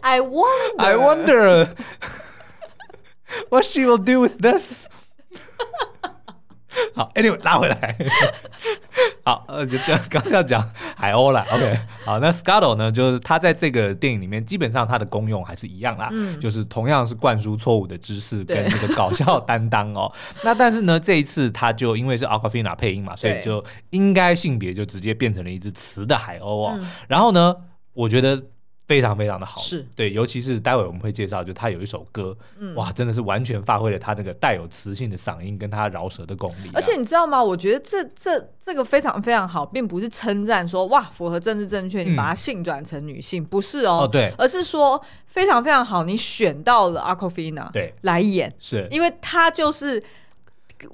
[0.00, 1.68] I wonder, I wonder
[3.50, 4.86] what she will do with this.
[6.94, 7.96] 好，Anyway，拉回来。
[9.24, 9.78] 好，呃，就
[10.10, 10.62] 刚刚要讲
[10.96, 11.44] 海鸥了。
[11.50, 20.12] OK，好，那 Scuttle 呢，就是他在这个电影里面，基本上他的功用还是一样啦，嗯，就是同样是灌输错误的知识跟这个搞笑 担当哦。
[20.42, 26.74] 那但是呢，这一次他就因为是 Awkwafina 配音嘛，所以就应该性别就直接变成了一只雌的海鸥哦。
[26.78, 27.56] 嗯、然后呢，
[27.94, 28.42] 我觉得。
[28.88, 29.86] 非常非常的好，是。
[29.94, 36.70] 对，尤其是待会我们会介绍，就他有一首歌，嗯、哇，真的是完全发挥了他那个带有磁性的嗓音跟他饶舌的功力。
[36.74, 37.42] 而且你知道吗？
[37.42, 47.94] 我觉得这这这个非常非常好，并不是称赞说哇符合政治正确，你把它性转成女性，嗯、不是哦，哦对，而是说非常非常好，你选到了 Awkwafina 对。
[48.02, 48.86] 来演，是。
[48.90, 50.02] 因为他就是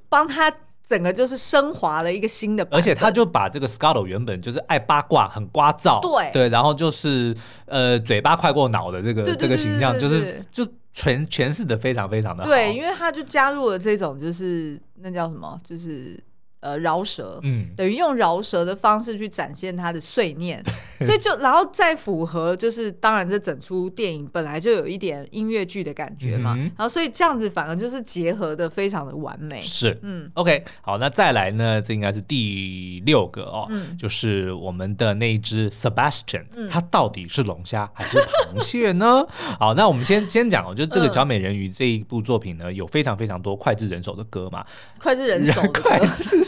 [0.08, 0.52] 帮他。
[0.88, 12.48] 整个就是升华了一个新的，而且他就把这个 Scuttle 原本就是爱八卦、很聒噪，对对，然后就是呃嘴巴快过脑的这个这个形象，就是就诠诠释的非常非常的好。
[12.48, 16.18] 对，因为他就加入了这种就是那叫什么，就是。
[16.60, 20.60] 呃，饶舌，嗯，等于用饶舌的方式去展现他的碎念，
[21.06, 29.60] 所以就然后再符合，就是当然这整出电影本来就有一点音乐剧的感觉嘛，嗯、然后所以这样子反而就是结合的非常的完美。
[29.60, 39.24] 是，嗯，OK，好，那再来呢，这应该是第六个哦，嗯、就是我们的那一只 Sebastian，它、嗯、到底是龙虾还是螃蟹呢？
[39.60, 44.66] 好，那我们先先讲哦，就是这个小美人鱼这一部作品呢，有非常非常多脍炙人手的歌嘛，
[44.98, 45.88] 脍炙人手的歌。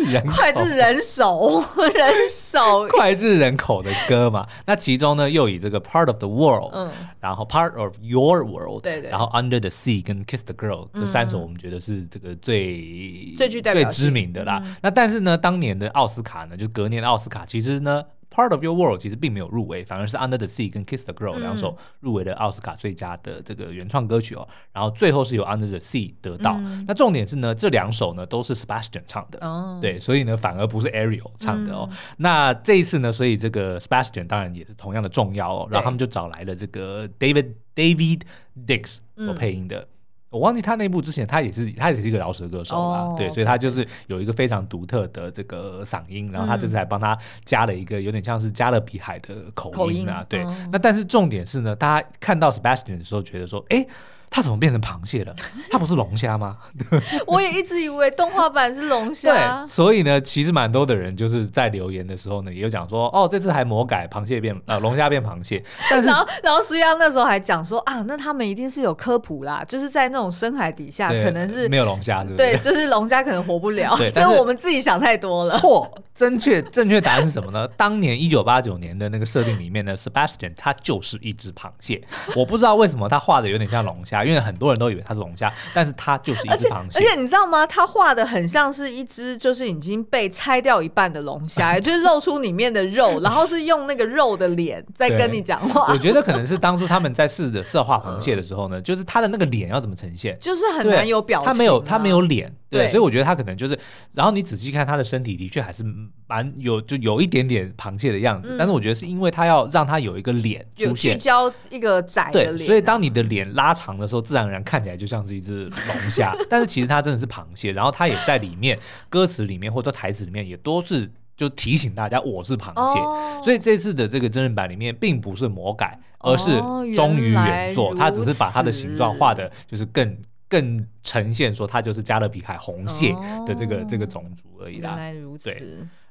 [0.04, 1.62] 人脍炙人手，
[1.94, 4.46] 人手 脍炙人口的歌嘛。
[4.66, 10.88] 那其中呢，又以这个 Part of the World，嗯，然后 Part of Your World，对对，然后 Under the Sea 跟 Kiss the Girl
[10.94, 14.62] 这三首，我们觉得是这个最最具代表、最知名的啦。
[14.82, 18.02] 那但是呢，当年的奥斯卡呢，就隔年的奥斯卡，其实呢。
[18.30, 24.46] Part of Your World 其实并没有入围，反而是 Under the Sea 跟 Kiss the Girl 两首入围的奥斯卡最佳的这个原创歌曲哦。
[24.72, 26.54] 然后最后是由 Under the Sea 得到。
[26.58, 31.88] 嗯、那重点是呢，这两首呢都是 Sebastian 唱的，哦、对，所以呢反而不是 Ariel 唱的哦。
[31.90, 35.68] 嗯、那这一次呢，所以这个 Sebastian 当然也是同样的重要哦。
[35.70, 38.22] 然后他们就找来了这个 David David
[38.66, 39.88] Dix 所配音的。
[40.30, 50.44] 嗯我忘记他那部之前，他也是他也是一个饶舌歌手啦，oh, 对，所以他就是有一个非常独特的这个嗓音，然后他这次还帮他加了一个有点像是加勒比海的口音啊，音对。
[50.44, 50.54] Oh.
[50.70, 53.84] 那但是重点是呢，大家看到 Sebastian 的时候，觉得说，哎。
[54.30, 55.34] 它怎么变成螃蟹了？
[55.70, 56.56] 它不是龙虾吗？
[57.26, 59.32] 我也一直以为动画版是龙虾。
[59.32, 65.62] 对，所以呢，其实蛮多的人就是在留言的时候呢，也有讲说，哦，这次还魔改螃蟹变呃龙虾变螃蟹。
[65.90, 73.96] 但是然后然后苏央那时候还讲说啊，那他们一定是有科普啦，就是在那种深海底下可能是没有龙虾，对， 就是龙虾可能活不了。
[73.96, 75.58] 对，就是我们自己想太多了。
[75.58, 77.66] 错，正确正确答案是什么呢？
[77.76, 82.00] 当年一九八九年的那个设定里面呢，Sebastian 他就是一只螃蟹。
[82.36, 84.19] 我不知道为什么他画的有点像龙虾。
[84.24, 86.98] 因为很多人都以为它是龙虾，但是它就是一只螃蟹。
[86.98, 87.66] 而且你知道吗？
[87.66, 95.92] 它画的很像是一只就是已经被拆掉一半的龙虾， 就是露出里面的肉，然后是用那个肉的脸在跟你讲话。
[95.92, 103.76] 我觉得可能是当初他们在试着色画螃蟹的时候呢，就是他的那个脸要怎么呈现，就是很难有表情，他没有他没有脸，对，所以我觉得他可能就是，
[104.12, 105.84] 然后你仔细看他的身体，的确还是
[106.28, 117.72] 蛮有就有一点点螃蟹的样子，但是我觉得是因为他要让他有一个脸出现，聚焦一个窄的脸，所以当你的脸拉长的时候，自然而然看起来就像是一只龙虾， 但是其实它真的是螃蟹。
[117.72, 118.78] 然后它也在里面
[119.08, 123.00] 歌词里面或者台词里面也都是就提醒大家我是螃蟹。
[123.00, 126.58] 哦、所以这次的这个真人版里面并不是魔改，而是
[126.94, 127.94] 忠于原作。
[127.94, 130.16] 他只是把它的形状画的，就是更
[130.50, 134.90] 更呈现说它就是加勒比海红蟹的这个、哦、这个种族而已啦。
[134.90, 135.44] 原来如此。
[135.44, 135.62] 对，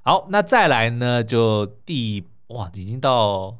[0.01, 1.23] 好，那再来呢？
[1.23, 3.55] 就第哇，已经到。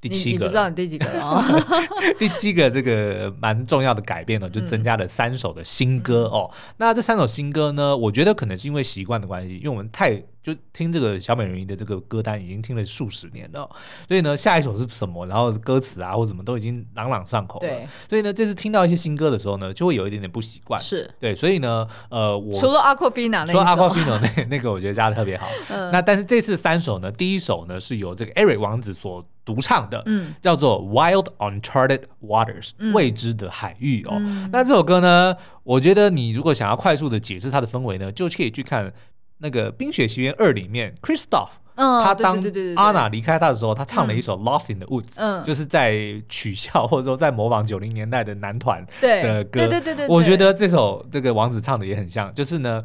[0.00, 1.42] 第七个，不知道你第几个哦。
[2.20, 6.50] 第七个这个蛮重要的改变呢，就增加了三首的新歌哦。
[6.76, 13.66] 那这三首新歌呢，我觉得可能是因为习惯的关系，因为我们太就听这个小美人鱼的这个歌单已经听了数十年了，
[14.06, 17.66] 所以呢，下一首是什么，然后歌词啊或什么都已经朗朗上口了。
[17.66, 20.78] 对，所以呢，这次听到一些新歌的时候呢，就会有一点点不习惯。
[20.78, 25.46] 是对，所以呢，呃，我除了 Aquafina 那除了 Aquafina 那那个我觉得加的特别好。
[25.70, 34.16] 嗯，那但是这次三首呢，第一首呢是由这个 Eric 王子所独唱的，嗯，叫做 Wild Uncharted Waters，嗯，未知的海域哦。
[34.18, 38.92] 嗯，那这首歌呢，我觉得你如果想要快速的解释它的氛围呢，就可以去看。
[39.38, 42.42] 那个《冰雪奇缘二》里面，Kristoff，他当
[42.76, 49.66] 阿娜离开他的时候，他唱了一首《Lost in the Woods》，就是在取笑 或者说在模仿九零年代的男团的歌。
[49.66, 52.84] 对对对对，我觉得这首这个王子唱的也很像，就是呢。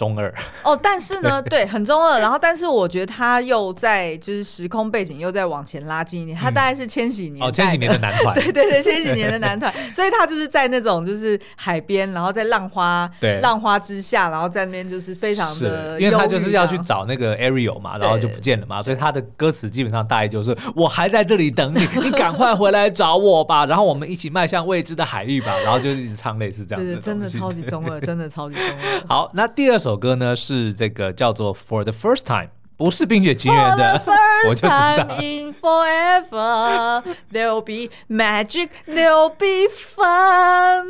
[0.00, 0.32] 中二
[0.62, 2.18] 哦，但是呢，对，很中二。
[2.20, 6.34] 然后，但是我觉得他又在就是时空背景又在往前拉近一点。
[6.34, 9.70] 他大概是千禧年哦，千禧年的男团， 对对对，千禧年的男团。
[9.92, 18.82] 所以他就是在那种就是海边，然后在浪花对浪花之下，然后在那边就是非常的，因为他就是要去找那个 Ariel 嘛，然后就不见了嘛。
[18.82, 25.52] 所以他的歌词基本上大概就是我还在这里等你，你赶快回来找我吧，然后我们一起迈向未知的海域吧。
[25.62, 29.04] 然后就一直唱类似这样的，真的超级中二，真的超级中二。
[29.06, 29.89] 好，那第二首。
[29.90, 34.00] 首歌呢是这个叫做 For the First Time，不是《冰雪奇缘》的，
[34.48, 35.16] 我就知道。
[35.18, 40.86] In forever there will be magic, there will be fun。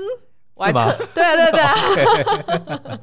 [0.63, 0.95] 是吧？
[1.15, 2.99] 对啊，对对 啊。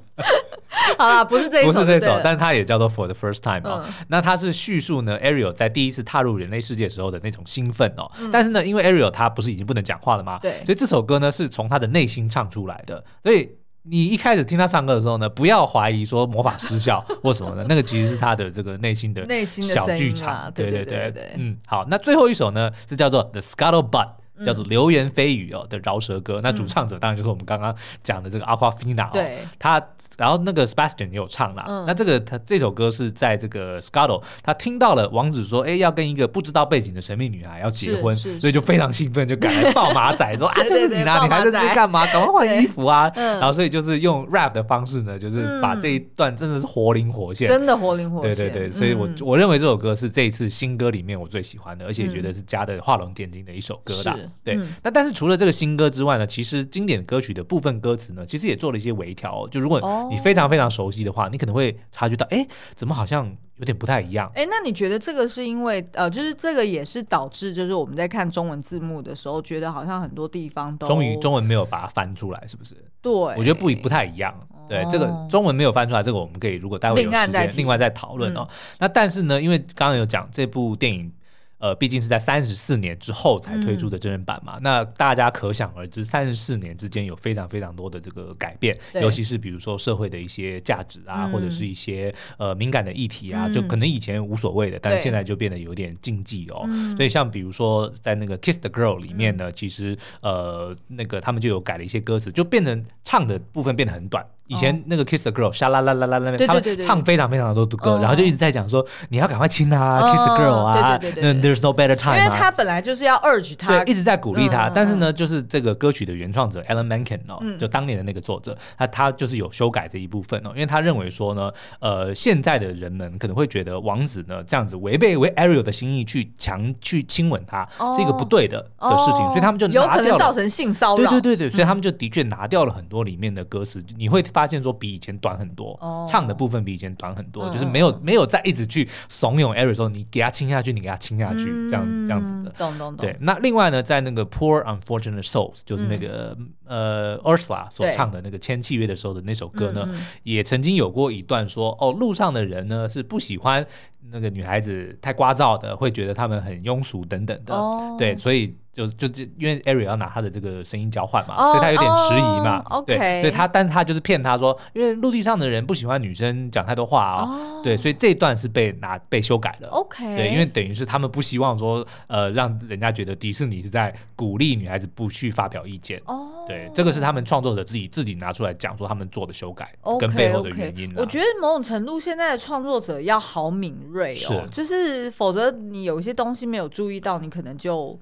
[0.99, 3.83] 好啦，不是这一首，不是这首，但它也叫做 For the First Time 哦。
[4.09, 8.11] 那它是叙述呢，Ariel 在第一次踏入人类世界时候的那种兴奋哦。
[8.31, 10.37] 但是呢，因为 Ariel 他不是已经不能讲话了吗？
[10.43, 10.63] 对。
[10.63, 13.49] 所以这首歌呢是从他的内心唱出来的，所以。
[13.89, 20.51] 你一开始听他唱歌的时候呢，不要怀疑说魔法失效 或什么的，那个其实是他的这个内心的小剧场。
[20.53, 24.09] 对对对对，嗯，好，那最后一首呢是叫做 The Scuttlebutt。
[24.45, 29.81] 叫做流言蜚语哦的饶舌歌，那主唱者当然就是我们刚刚讲的这个 Awkwafina 哦，他
[30.17, 31.65] 然后那个 Sebastian 也有唱啦。
[31.85, 42.05] 那这个他这首歌是在这个 Scuttle，他听到了王子说，哎，要跟一个不知道背景的神秘女孩要结婚，所以就非常兴奋，就赶来抱马仔，说 啊，就是你啦，你还在这边干嘛？
[42.07, 43.11] 赶快换衣服啊！
[43.15, 48.35] 然后所以就是用 rap 的方式呢，就是把这一段真的是活灵活现，真的活灵活现。
[48.35, 54.17] 对对对，所以我我认为这首歌是这一次新歌里面我最喜欢的，而且觉得是加的画龙点睛的一首歌啦。
[54.43, 59.49] 对，那、嗯、但是除了这个新歌之外呢，其实经典歌曲的部分歌词呢，其实也做了一些微调、哦。
[59.49, 63.25] 就如果你非常非常熟悉的话，哦、你可能会察觉到，哎，怎么好像
[63.57, 64.31] 有点不太一样？
[64.35, 72.75] 哎，那你觉得这个是因为呃，就是这个也是导致，就是我们在看中文字幕的时候，觉得好像很多地方都终于中文没有把它翻出来，是不是？
[73.01, 74.33] 对，我觉得不不太一样。
[74.69, 78.41] 对，这个中文没有翻出来，这个我们可以如果待会有时间另外再讨论哦。
[78.41, 81.11] 嗯、那但是呢，因为刚刚有讲这部电影。
[81.59, 96.67] 呃，毕竟是在三十四年之后才推出的真人版嘛，嗯、那大家可想而知，三十四年之间有非常非常多的这个改变，尤其是比如说社会的一些价值啊，嗯、或者是一些呃敏感的议题啊，嗯、就可能以前无所谓的，但是现在就变得有点禁忌哦。
[96.95, 104.25] 所以像比如说在那个《Kiss the Girl》里面呢，嗯、其实呃那个他们就有改了一些歌词，就变成唱的部分变得很短。
[104.47, 112.17] 以前那个 Kiss the Girl，沙啦啦啦啦啦，他们唱非常非常多的歌，然后就一直在讲说你要赶快亲啊，Kiss the Girl 啊，那 There's no better time。
[112.17, 114.69] 因为他本来就是要 urge 他，对，一直在鼓励他。
[114.73, 131.09] 但是呢，就是这个歌曲的原创者 Alan Menken 哦，就当年的那个作者，他他就是有修改这一部分哦，因为他认为说呢，呃，现在的人们可能会觉得王子呢这样子违背为 Ariel 的心意去强去亲吻他是一个不对的的事情，所以他们就有可能造成性骚扰。
[131.09, 135.17] 对对对对，所以他们就的确拿掉了很多里面的歌词，你会发现说比以前。
[135.19, 135.75] 短很多，
[136.07, 142.51] 唱的部分比以前短很多，就是没有没有再一直去怂恿 Eric 说你给他亲下去，你给他亲下去，这样这样子的。
[142.51, 142.97] 懂懂懂。
[142.97, 149.89] 对，那另外呢，在那个 Poor Unfortunate Souls，就是那个呃 Ursula 所唱的那个签契约的时候的那首歌呢，
[150.21, 153.65] 也曾经有过一段说，哦，路上的人呢是不喜欢
[154.11, 157.55] 那个女孩子太聒噪的，会觉得他们很庸俗等等的。
[157.97, 158.55] 对，所以。
[158.77, 162.59] 就就就因为 Ariel 要拿他的这个声音交换嘛，oh, 所以他有点迟疑嘛。
[162.69, 162.85] Oh.
[162.85, 167.55] 对，所以他，但他就是骗他说，因为陆地上的人不喜欢女生讲太多话哦。
[167.55, 167.63] Oh.
[167.63, 169.69] 对，所以这一段是被拿被修改了。
[169.69, 170.15] OK。
[170.15, 175.99] 对，因为等于是他们不希望说，呃，让人家觉得迪士尼是在鼓励女孩子不去发表意见。
[176.05, 176.13] 哦。
[176.13, 176.47] Oh.
[176.47, 180.87] 对，这个是他们创作者自己自己拿出来讲说他们做的修改跟背后的原因。
[180.95, 187.97] 我觉得某种程度现在的创作者要好敏锐哦，是就是否则你有一些东西没有注意到，你可能就。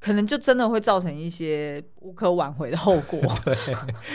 [0.00, 3.20] 可能就真的会造成一些无可挽回的后果。
[3.44, 3.54] 对，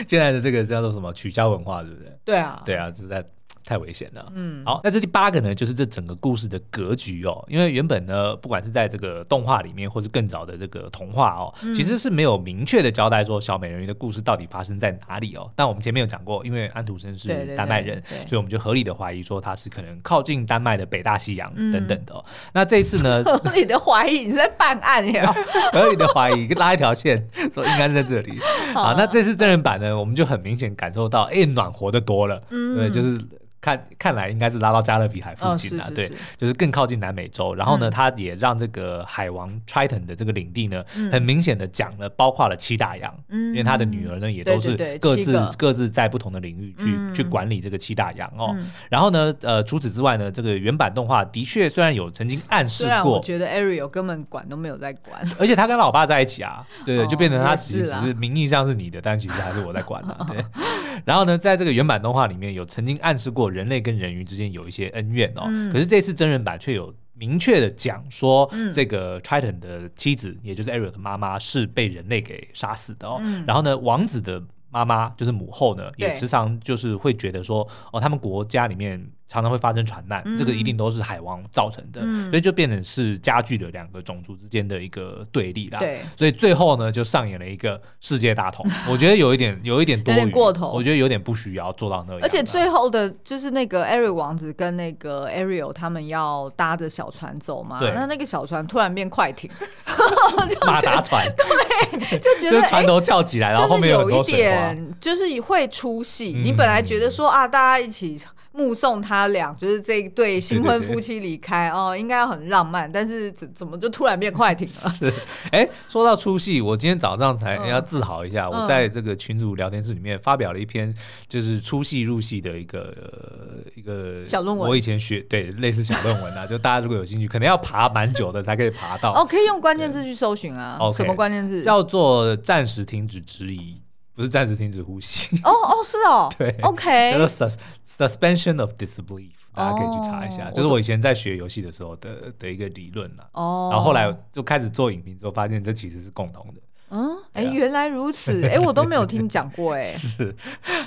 [0.08, 2.12] 现在的这个叫做什么取消文化，对不对？
[2.26, 3.24] 对啊，对啊，就是在
[3.66, 4.32] 太危险了。
[4.36, 7.44] 嗯，好，那这第八个呢，就是这整个故事的格局哦。
[7.48, 15.52] 因为原本呢，不管是在这个动画里面，或是更早的这个童话哦，嗯、其实是没有明确的交代说小美人鱼的故事到底发生在哪里哦。
[15.56, 22.24] 但我们前面有讲过，因为安徒生是丹麦人，所以我们就合理的怀疑说他是可能靠近丹麦的北大西洋等等的、哦。
[22.28, 25.34] 嗯、那这一次呢， 合理的怀疑你是在办案呀？
[25.74, 28.40] 合理的怀疑拉一条线 说应该是在这里。
[28.76, 32.40] 好，那这次真人版呢，我们就很明显感受到，哎，暖和的多了。
[32.52, 33.18] 嗯，对，就是。
[33.66, 37.56] 看看来应该是拉到加勒比海附近了，哦、对，就是更靠近南美洲。
[37.56, 48.52] 然后呢，他、嗯、也让这个海王 Triton 的这个领地呢，嗯、很明显的讲了，包括了七大洋，嗯、因为他的女儿呢也都是各自各自在不同的领域去、嗯、去管理这个七大洋哦。
[48.56, 60.46] 嗯、然后呢，呃，除此之外呢，这个原版动画的确虽然有曾经暗示过，我觉得 Ariel 根本管都没有在管， 而且他跟老爸在一起啊，对，哦、就变成他其实只是名义上是你的，但其实还是我在管啊，对。
[61.04, 73.20] 然后呢，在这个原版动画里面有曾经暗示过人类跟人鱼之间有一些恩怨哦，嗯、可是这次真人版却有明确的讲说，这个 Triton 的妻子，嗯、也就是 Ariel 的妈妈是被人类给杀死的哦。
[73.24, 79.10] 嗯、然后呢，王子的妈妈就是母后呢，也时常就是会觉得说，哦，他们国家里面。
[79.28, 85.80] 常常会发生船难，嗯、这个一定都是海王造成的，嗯、所以就变成是加剧了两个种族之间的一个对立啦。
[85.80, 88.66] 对，所以最后呢，就上演了一个世界大同。
[88.88, 90.72] 我觉得有一点，有一点多点，过头。
[90.72, 92.22] 我觉得有点不需要做到那样。
[92.22, 99.50] 而且最后的就是那个 Ariel 王子跟那个 Ariel 他们要搭着小船走嘛，对那那个小船突然变快艇，
[100.68, 106.34] 马达船， 对，就觉得船头翘起来，然后后面有一点就是会出戏。
[106.36, 108.20] 嗯、你本来觉得说啊，大家一起。
[108.56, 114.72] 目送他俩，就是这一对新婚夫妻离开哦，应该要很浪漫，但是怎怎么就突然变快艇了？
[114.90, 115.08] 是，
[115.52, 120.94] 哎、欸，说到出戏，我今天早上才要自豪一下，嗯、我在这个群组聊天室里面发表了一篇，
[121.28, 124.70] 就是出戏入戏的一个、呃、一个小论文。
[124.70, 129.14] 我以前学对类似小论文啊， 就大家如果有兴趣，可能要爬蛮久的才可以爬到。
[129.14, 130.78] 哦，可以用关键字去搜寻啊。
[130.80, 131.62] 对什么关键字？
[131.62, 133.82] 叫做暂时停止质疑。
[134.16, 135.36] 不是暂时停止呼吸。
[135.44, 136.34] 哦哦是哦。
[136.40, 137.56] 对，OK，叫做 sus
[137.86, 143.28] suspension of disbelief，大家可以去查一下，就是我以前在学游戏的时候的的一个理论啦。
[143.34, 146.62] 哦，然后后来就开始做影评之后，发现这其实是共同的。
[146.92, 149.84] 嗯，哎，原来如此， 哎，我都没有听讲过，哎。
[149.84, 150.36] 是，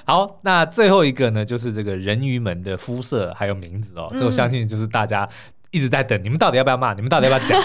[0.07, 5.29] 好，那最后一个呢，就是这个人鱼们的肤色还有名字哦，这我相信就是大家。
[5.71, 6.95] 一直在等你们到底要不要骂？
[6.95, 7.61] 你们到底要不要讲？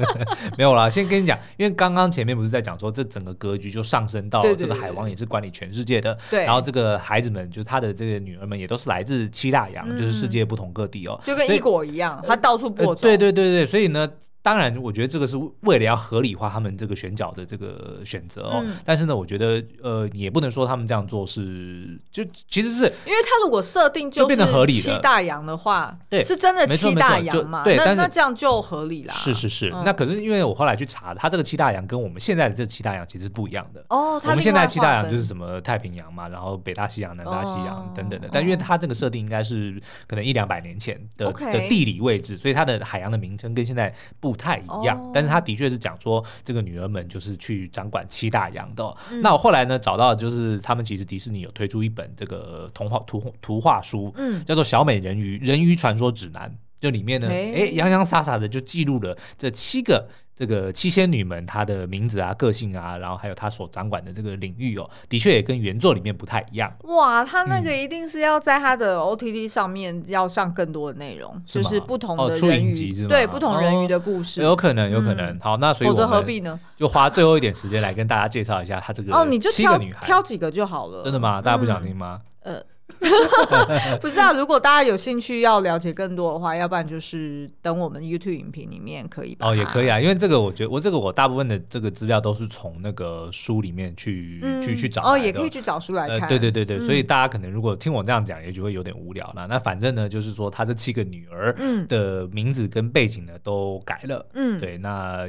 [0.58, 13.00] 没有啦，先跟你讲，因为刚刚前面不是在讲说，这整个格局就上升到这个海王也是管理全世界的，然后这个孩子们就是他的这个女儿们也都是来自七大洋，嗯、就是世界不同各地哦，就跟一国一样，他到处播种、呃。
[13.00, 14.08] 对对对对，所以呢。
[14.46, 18.62] 当然，我觉得这个是为了要合理化他们这个选角的这个选择哦。
[18.64, 24.36] 嗯、但是呢，我觉得呃，也不能说他们这样做是就其实是因为他如果设定就是
[24.70, 27.64] 七大洋的话，对，是真的七大洋嘛？
[27.64, 29.12] 对，那那这样就合理啦。
[29.12, 34.20] 是是是，嗯、那可是因为我后来去查，他这个七大洋跟我们现在的这七大洋其实是不一样的哦。
[34.22, 38.28] 我们现在七大洋就是什么太平洋嘛，然后北大西洋、南大西洋等等的。
[38.28, 44.35] 哦、但因为它这个设定应该是可能一两百年前的、哦、的地理位置，所以它的海洋的名称跟现在不。
[44.36, 48.94] 不太一样，哦、但是他的确是讲说这个女儿们就是去掌管七大洋的、哦。
[49.10, 60.08] 嗯、那我后来呢找到就是他们其实迪士尼有推出一本这个童话图图画书，嗯，叫做《小美人鱼人鱼传说指南》，就里面呢，哎、欸，洋洋洒洒的就记录了这七个。
[60.38, 66.70] 这个七仙女们，她的名字啊、个性啊，然后还有她所掌管的这个领域哦，的确也跟原作里面不太一样。
[66.82, 75.24] 哇，她那个一定是要在她的 OTT 上面要上更多的内容，嗯、就是不同的人鱼，对不同人鱼的故事，哦、有可能，有可能。
[75.24, 76.60] 嗯、好，那所以我何必呢？
[76.76, 81.02] 就花最后一点时间来跟大家介绍一下她这个哦，你就挑挑几个就好了。
[81.02, 81.40] 真的吗？
[81.40, 82.20] 大家不想听吗？
[82.42, 82.62] 嗯、呃。
[84.00, 89.36] 不是啊，如果大家有兴趣要了解更多的话，要不然就是等我们 YouTube 影评里面可以。
[89.40, 95.02] 哦，也可以啊，因为这个我觉得我这个我大部分的这个资料都是从那个书里面去、嗯、去去找。
[95.02, 96.20] 哦，也可以去找书来看。
[96.20, 99.46] 呃、对对对对，嗯、所以大家可能如果听我这样讲，也许会有点无聊啦。
[99.46, 101.54] 那反正呢，就是说他这七个女儿
[101.88, 104.26] 的名字跟背景呢都改了。
[104.34, 105.26] 嗯，对，那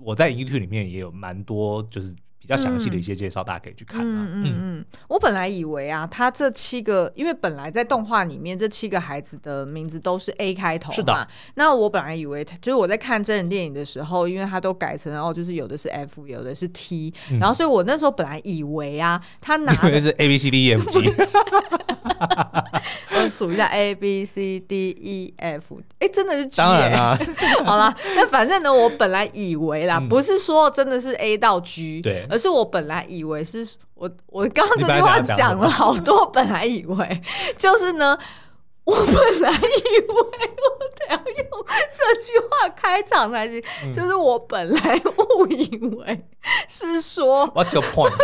[0.00, 2.14] 我在 YouTube 里面也有蛮多就是。
[2.48, 4.00] 比较详细的一些介绍，大家可以去看。
[4.00, 10.94] 嗯嗯嗯，我本来以为啊，他这七个，因为本来在动画里面这七个孩子的名字都是 A 开头嘛。
[10.94, 11.28] 是的。
[11.56, 21.00] 那我本来以为，就是我在看真人电影的时候，因为他都改成哦，就是有的是 F，有的是 T，然后所以我那时候本来以为啊，他拿的 是 A B C D E F G。
[23.14, 26.56] 我数一下 A B C D E F，哎，真的是 G。
[26.56, 27.18] 当然 啦。
[27.64, 32.26] 好了，那反正呢，我本来以为啦，不是说真的是 A 到 G，对。
[32.38, 36.24] 可是我本来以为是我，我刚刚这句话讲了好多。
[36.26, 37.20] 本来以为
[37.56, 38.16] 就是呢，
[38.84, 40.22] 我本来以为我
[40.94, 46.24] 得要用这句话开场才行，嗯、就是我本来误以为
[46.68, 47.48] 是说。
[47.48, 48.12] What's your point？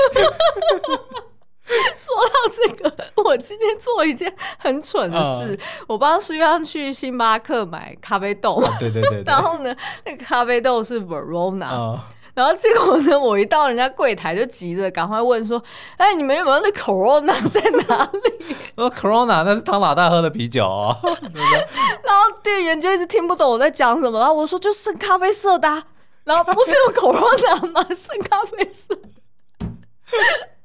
[1.96, 2.94] 说到这个，
[3.24, 5.58] 我今天做一件很蠢的事，嗯、
[5.88, 8.54] 我帮苏央去星巴克买咖啡豆。
[8.56, 9.22] 啊、对对对，对。
[9.26, 12.00] 然后呢，那个咖啡豆是 Verona、嗯。
[12.34, 15.62] 然后结果呢，我一到人家柜台就急着赶快问说
[15.96, 18.44] ：“哎，你们有没有那 Corona 在哪里？”
[18.76, 20.96] 说 Corona 那是汤老大喝的啤酒哦。
[21.04, 25.84] 然后店员就一直听不懂我在讲什么，然后我说：“就剩咖啡色的、啊。”
[26.24, 27.86] 然后不是有 Corona 吗？
[27.94, 28.98] 剩咖啡色。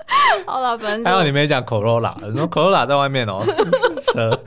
[0.46, 3.44] 好了，反正还好你没讲 Corolla，你说 Corolla 在外面哦，
[4.14, 4.40] 车。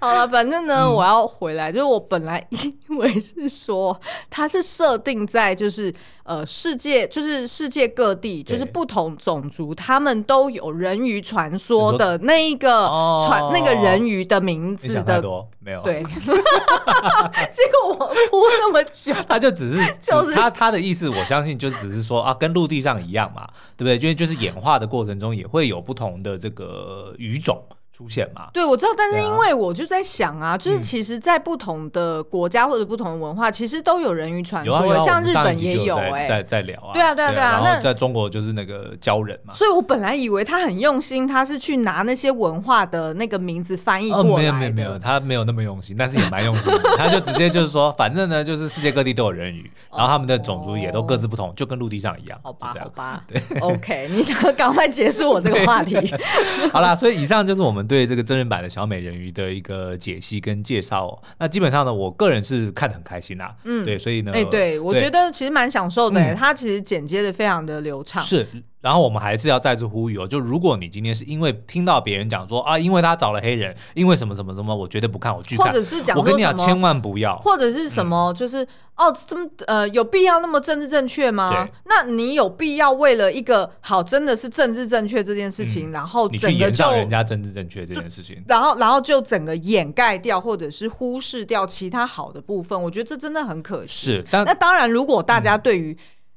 [0.00, 3.98] 好了，反正呢，嗯、我要回来，就是我本来以为是说
[4.28, 5.94] 它是设定在就是
[6.24, 12.86] 呃世界就是世界各地就是不同种族他们都有人鱼传说的那一个
[13.26, 15.22] 传、哦、那个人鱼的名字的。
[15.62, 15.82] 没有。
[15.82, 16.02] 对，
[17.52, 20.32] 结果我铺那么久，他就只是就是。
[20.32, 23.46] 他他的意思，我相信就只是说啊，跟陆地上一样嘛，
[23.76, 23.96] 对不对？
[23.98, 27.62] 因为就是演化的过程中也会有不同的这个语种。
[28.00, 28.48] 出现嘛？
[28.54, 37.60] 对，我知道，但是因为我就在想啊，就是其实，在不同的国家或者不同的文化，其实都有人鱼传说，像日本也有哎，在在聊啊，对啊，对啊，对啊。
[37.62, 55.96] 然后在中国就是那个鲛人嘛，所以我本来以为他很用心，他是去拿那些文化的那个名字翻译过来，没有没有没有，他没有那么用心，但是也蛮用心的，他就直接就是说， 反正呢，就是世界各地都有人鱼，然后他们的种族也都各自不同，就跟陆地上一样，好吧，好吧， 对，OK，你想要赶快结束我这个话题？
[56.72, 58.70] 好啦，所以以上就是我们对这个真人版的。
[58.70, 68.46] 小美人鱼的一个解析跟介绍哦，那基本上呢，我个人是看得很开心啊，嗯，对，所以呢，哎，对我觉得其实蛮享受的，它其实剪接的非常的流畅，是。
[68.80, 78.66] 然后我们还是要再次呼吁哦，就如果你今天是因为听到别人讲说啊，因为他找了黑人，因为什么什么什么，我绝对不看，我拒看，或者是讲我跟你讲，千万不要，或者是什么，就是
[78.96, 81.68] 哦，这么呃，有必要那么政治正确吗？
[81.84, 94.06] 那你有必要为了一个好，真的是政治正确这件事情，然后整个就人家政治正确这件事情，然后然后就整个掩盖掉，或者是忽视掉其他好的部分，我觉得这真的很可惜。
[94.06, 95.94] 是，但那当然，如果大家对于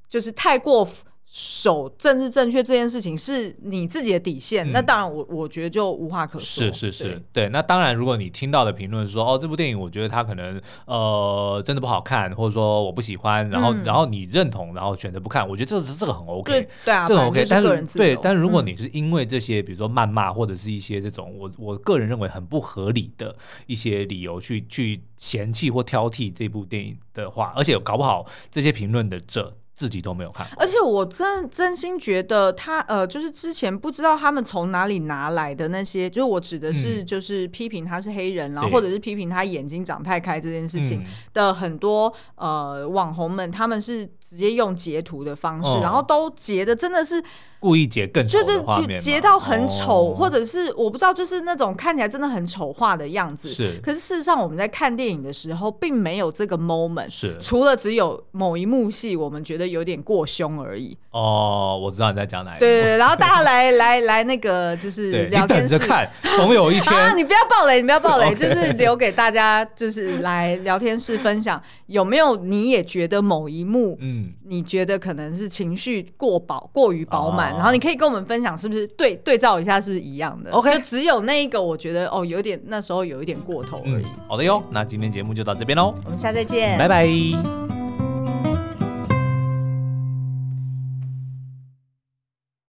[0.09, 0.85] 就是太过。
[1.35, 6.71] 守政治正确这件事情是你自己的底线，嗯、那当然我我觉得就无话可说。
[6.71, 7.49] 是是是，对，对。
[7.49, 17.43] 那当然，如果你听到的评论说哦，这部电影我觉得它可能呃真的不好看，或者说我不喜欢，然后、嗯、然后你认同，然后选择不看，我觉得这是这个很 OK，对，对啊，这 OK。
[17.49, 29.57] 但是对，但是如果你是因为这些，嗯、比如说谩骂或者是一些这种我我个人认为很不合理的一些理由去去嫌弃或挑剔这部电影的话，而且搞不好这些评论的者。
[29.75, 41.03] 自己都没有看，而且我真真心觉得他呃，就是之前不知道他们从哪里拿来的那些，就是我指的是就是批评他是黑人，嗯、然后或者是批评他眼睛长太开这件事情
[41.33, 47.23] 的很多、嗯、呃网红们，他们是直接用截图的方式，哦、然后都截的真的是。
[47.63, 53.47] 故意截更丑的画面，截到很丑，哦、或者是我不知道，就是那种看起来真的很丑化的样子。
[53.47, 57.09] 是，可是事实上我们在看电影的时候，并没有这个 moment。
[57.09, 60.97] 是，除了只有某一幕戏，我们觉得有点过凶而已。
[61.11, 62.59] 哦，我知道你在讲哪一幕。
[62.59, 66.05] 对对对，然后大家来来来，那个就是聊天室看，
[66.35, 74.12] 总有一天 啊，你不要暴雷，你不要暴雷， 就是留给大家，就是来聊天室分享有没有你也觉得某一幕，嗯，
[74.45, 77.53] 你觉得可能是情绪过饱、过于饱满。
[77.53, 84.05] 然后你可以跟我们分享，是不是对对照一下，是不是一样的？OK，就只有那一个，我觉得哦，有点那时候有一点过头而已。
[84.05, 87.82] 嗯、好的哟，那今天节目就到这边喽，我们下次再见，拜拜。